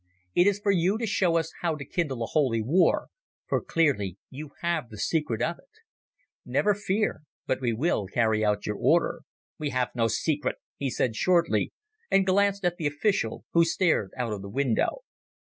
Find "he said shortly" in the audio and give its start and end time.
10.75-11.71